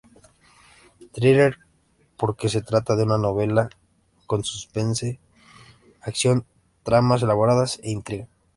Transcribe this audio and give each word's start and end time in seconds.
Thriller, 1.13 1.59
porque 2.17 2.49
se 2.49 2.63
trata 2.63 2.95
de 2.95 3.03
una 3.03 3.19
novela 3.19 3.69
con 4.25 4.43
suspense, 4.43 5.19
acción, 6.01 6.43
tramas 6.83 7.21
elaboradas 7.21 7.79
e 7.83 7.91
intriga. 7.91 8.27